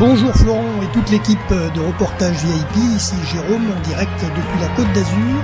[0.00, 4.90] Bonjour Florent et toute l'équipe de reportage VIP, ici Jérôme en direct depuis la Côte
[4.94, 5.42] d'Azur.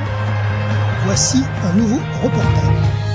[1.04, 3.06] Voici un nouveau reportage.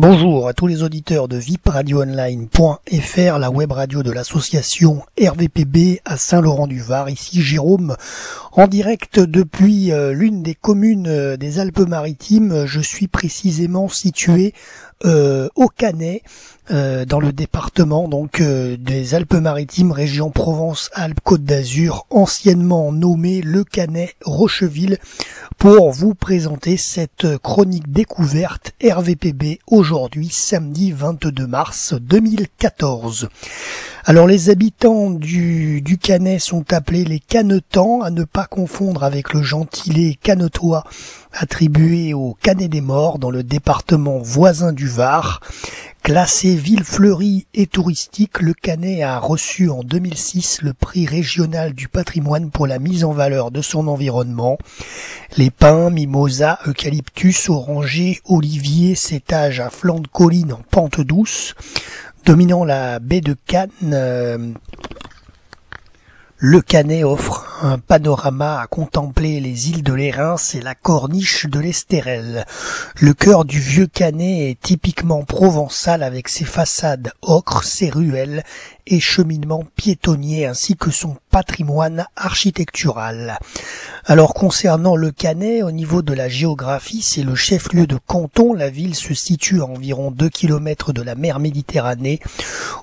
[0.00, 7.10] Bonjour à tous les auditeurs de vipradioonline.fr, la web radio de l'association RVPB à Saint-Laurent-du-Var.
[7.10, 7.96] Ici Jérôme,
[8.52, 12.64] en direct depuis euh, l'une des communes euh, des Alpes-Maritimes.
[12.66, 14.54] Je suis précisément situé
[15.04, 16.22] euh, au Canet,
[16.70, 24.98] dans le département donc des Alpes-Maritimes, région Provence-Alpes-Côte d'Azur, anciennement nommé le Canet Rocheville,
[25.56, 33.28] pour vous présenter cette chronique découverte RVPB aujourd'hui, samedi 22 mars 2014.
[34.08, 39.34] Alors les habitants du, du Canet sont appelés les Canetans, à ne pas confondre avec
[39.34, 40.84] le gentilé canetois
[41.30, 45.40] attribué au Canet des Morts dans le département voisin du Var.
[46.02, 51.88] Classé ville fleurie et touristique, le Canet a reçu en 2006 le prix régional du
[51.88, 54.56] patrimoine pour la mise en valeur de son environnement.
[55.36, 61.54] Les pins, mimosas, eucalyptus, orangers, oliviers s'étagent à flanc de colline en pente douce,
[62.24, 63.70] dominant la baie de Cannes.
[63.92, 64.52] Euh,
[66.36, 71.58] le Canet offre un panorama à contempler les îles de l'Érins et la corniche de
[71.58, 72.44] l'Estérel.
[73.00, 78.44] Le cœur du vieux Canet est typiquement provençal avec ses façades ocre, ses ruelles
[78.86, 83.38] et cheminements piétonniers ainsi que son patrimoine architectural.
[84.06, 88.54] Alors concernant le Canet, au niveau de la géographie, c'est le chef-lieu de canton.
[88.54, 92.20] La ville se situe à environ 2 km de la mer Méditerranée,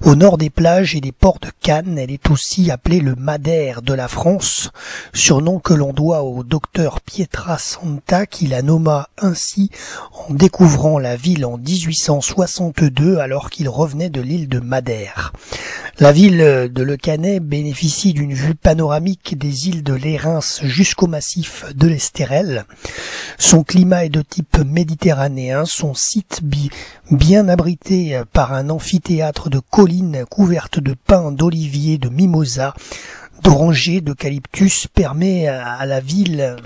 [0.03, 1.97] au nord des plages et des ports de Cannes.
[1.97, 4.71] Elle est aussi appelée le Madère de la France,
[5.13, 9.71] surnom que l'on doit au docteur Pietra Santa qui la nomma ainsi
[10.27, 15.33] en découvrant la ville en 1862 alors qu'il revenait de l'île de Madère.
[16.01, 21.63] La ville de Le Canet bénéficie d'une vue panoramique des îles de l'Érins jusqu'au massif
[21.73, 22.65] de l'Estérel.
[23.37, 26.41] Son climat est de type méditerranéen, son site
[27.11, 32.73] bien abrité par un amphithéâtre de collines couvertes de pins, d'oliviers, de mimosas,
[33.41, 36.57] d'orangers, d'eucalyptus permet à la ville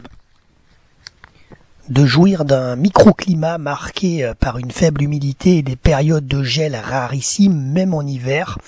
[1.89, 6.75] de jouir d'un microclimat marqué euh, par une faible humidité et des périodes de gel
[6.75, 8.59] rarissimes même en hiver.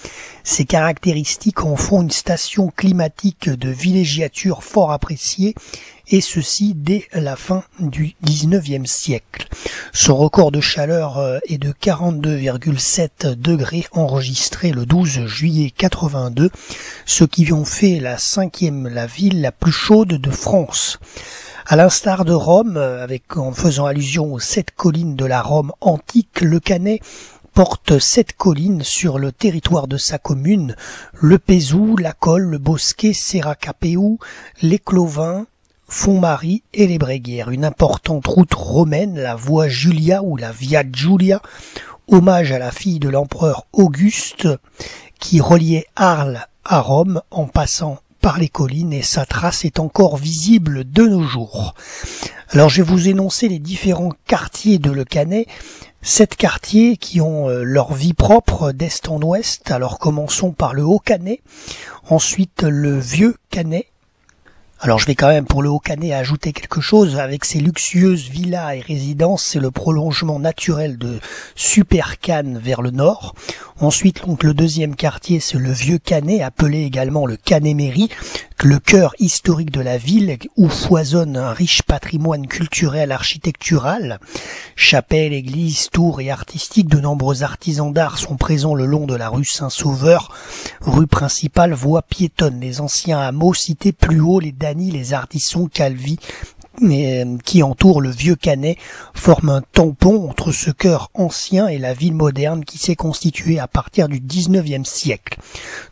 [0.44, 5.54] Ces caractéristiques en font une station climatique de villégiature fort appréciée
[6.08, 9.48] et ceci dès la fin du 19e siècle.
[9.94, 16.50] Son record de chaleur euh, est de 42,7 degrés enregistré le 12 juillet 82,
[17.06, 21.00] ce qui en fait la cinquième la ville la plus chaude de France.
[21.68, 25.72] À l'instar de Rome, euh, avec, en faisant allusion aux sept collines de la Rome
[25.80, 27.02] antique, le Canet
[27.54, 30.76] porte sept collines sur le territoire de sa commune,
[31.14, 34.18] le Pézou, la Colle, le Bosquet, Serracapéou,
[34.62, 35.46] les Clovins,
[35.88, 37.52] Font-Marie et les Bréguières.
[37.52, 41.42] Une importante route romaine, la voie Julia ou la Via Giulia,
[42.08, 44.48] hommage à la fille de l'empereur Auguste,
[45.20, 50.18] qui reliait Arles à Rome en passant par les collines et sa trace est encore
[50.18, 51.74] visible de nos jours.
[52.50, 55.48] Alors je vais vous énoncer les différents quartiers de Le Canet,
[56.02, 59.72] sept quartiers qui ont euh, leur vie propre d'est en ouest.
[59.72, 61.42] Alors commençons par le Haut Canet,
[62.10, 63.88] ensuite le Vieux Canet,
[64.84, 67.18] alors je vais quand même pour le Haut-Canet ajouter quelque chose.
[67.18, 71.20] Avec ses luxueuses villas et résidences, c'est le prolongement naturel de
[71.54, 73.36] Super Cannes vers le nord.
[73.82, 78.10] Ensuite, le deuxième quartier, c'est le Vieux Canet, appelé également le Canet-Mairie,
[78.62, 84.20] le cœur historique de la ville où foisonne un riche patrimoine culturel architectural.
[84.76, 89.30] Chapelles, églises, tours et artistiques, de nombreux artisans d'art sont présents le long de la
[89.30, 90.32] rue Saint-Sauveur,
[90.82, 92.60] rue principale, voie piétonne.
[92.60, 96.20] Les anciens hameaux cités plus haut, les Dany, les Ardissons, Calvi,
[97.44, 98.78] qui entoure le vieux Canet
[99.14, 103.68] forme un tampon entre ce cœur ancien et la ville moderne qui s'est constituée à
[103.68, 105.38] partir du 19e siècle.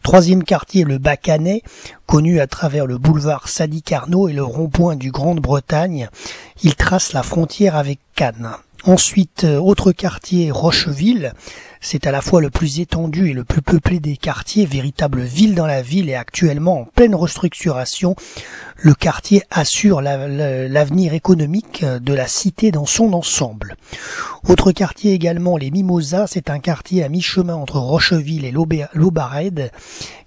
[0.04, 1.64] Troisième quartier, le Bas Canet,
[2.06, 6.10] connu à travers le boulevard Sadi Carnot et le rond-point du Grande-Bretagne.
[6.64, 8.56] Il trace la frontière avec Cannes.
[8.86, 11.34] Ensuite, euh, autre quartier, Rocheville,
[11.82, 15.54] c'est à la fois le plus étendu et le plus peuplé des quartiers, véritable ville
[15.54, 18.16] dans la ville et actuellement en pleine restructuration.
[18.78, 23.76] Le quartier assure l'avenir économique de la cité dans son ensemble.
[24.48, 28.54] Autre quartier également, les Mimosas, c'est un quartier à mi-chemin entre Rocheville et
[28.94, 29.72] l'Aubarède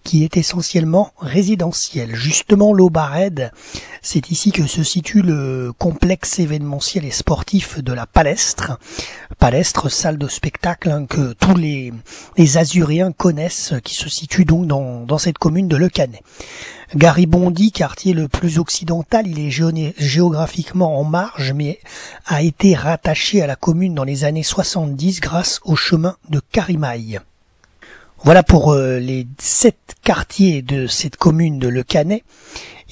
[0.03, 2.15] qui est essentiellement résidentiel.
[2.15, 3.53] Justement, l'Aubarède,
[4.01, 8.79] c'est ici que se situe le complexe événementiel et sportif de la Palestre.
[9.39, 11.93] Palestre, salle de spectacle hein, que tous les,
[12.57, 16.23] Azuréens connaissent, qui se situe donc dans, dans cette commune de Le Canet.
[16.95, 19.51] Garibondi, quartier le plus occidental, il est
[19.99, 21.81] géographiquement en marge, mais
[22.27, 27.21] a été rattaché à la commune dans les années 70 grâce au chemin de Carimaille.
[28.25, 32.23] Voilà pour euh, les sept quartiers de cette commune de Le Canet.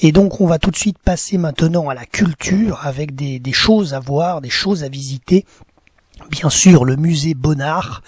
[0.03, 3.53] Et donc on va tout de suite passer maintenant à la culture avec des, des
[3.53, 5.45] choses à voir, des choses à visiter.
[6.29, 8.03] Bien sûr, le musée Bonnard,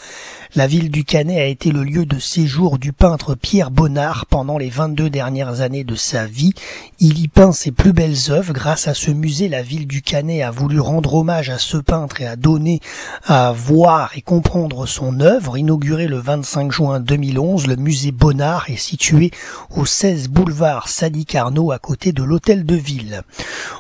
[0.55, 4.59] la ville du Canet a été le lieu de séjour du peintre Pierre Bonnard pendant
[4.59, 6.53] les 22 dernières années de sa vie.
[7.01, 8.53] Il y peint ses plus belles œuvres.
[8.53, 12.21] Grâce à ce musée, la ville du Canet a voulu rendre hommage à ce peintre
[12.21, 12.81] et a donné
[13.25, 15.57] à voir et comprendre son œuvre.
[15.57, 19.31] Inauguré le 25 juin 2011, le musée Bonnard est situé
[19.75, 23.23] au 16 boulevard Sadi Carnot à côté de l'hôtel de ville.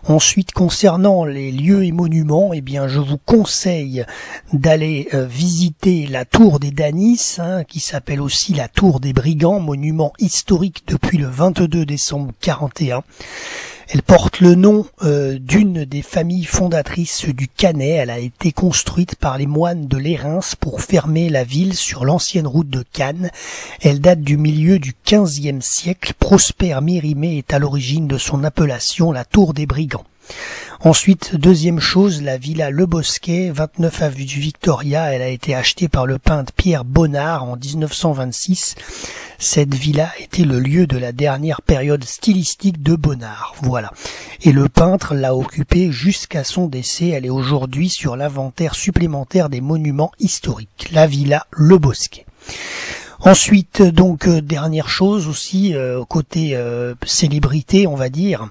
[0.08, 4.06] Ensuite, concernant les lieux et monuments, eh bien, je vous conseille
[4.52, 9.60] d'aller euh, visiter la tour des Danis, hein, qui s'appelle aussi la Tour des Brigands,
[9.60, 13.02] monument historique depuis le 22 décembre 41.
[13.88, 17.98] Elle porte le nom euh, d'une des familles fondatrices du Canet.
[17.98, 22.46] Elle a été construite par les moines de Lérins pour fermer la ville sur l'ancienne
[22.46, 23.30] route de Cannes.
[23.82, 26.14] Elle date du milieu du XVe siècle.
[26.18, 30.06] Prosper Mérimée est à l'origine de son appellation la Tour des Brigands.
[30.84, 35.86] Ensuite, deuxième chose, la villa Le Bosquet, 29 avenue du Victoria, elle a été achetée
[35.86, 38.74] par le peintre Pierre Bonnard en 1926.
[39.38, 43.54] Cette villa était le lieu de la dernière période stylistique de Bonnard.
[43.62, 43.92] Voilà.
[44.42, 47.10] Et le peintre l'a occupée jusqu'à son décès.
[47.10, 50.88] Elle est aujourd'hui sur l'inventaire supplémentaire des monuments historiques.
[50.90, 52.26] La villa Le Bosquet.
[53.20, 58.48] Ensuite, donc euh, dernière chose aussi euh, côté euh, célébrité, on va dire,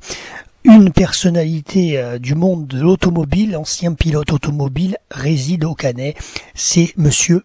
[0.64, 6.16] une personnalité euh, du monde de l'automobile, ancien pilote automobile, réside au Canet.
[6.54, 7.44] C'est Monsieur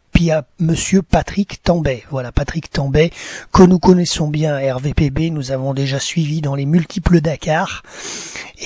[1.03, 2.05] Patrick Tambay.
[2.11, 3.11] Voilà, Patrick Tambay,
[3.53, 7.83] que nous connaissons bien RVPB, nous avons déjà suivi dans les multiples Dakar.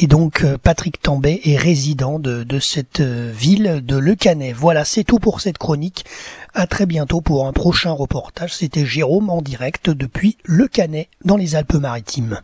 [0.01, 4.55] Et donc euh, Patrick Tambay est résident de, de cette euh, ville de Le Canet.
[4.55, 6.05] Voilà, c'est tout pour cette chronique.
[6.55, 8.55] À très bientôt pour un prochain reportage.
[8.55, 12.41] C'était Jérôme en direct depuis Le Canet dans les Alpes-Maritimes.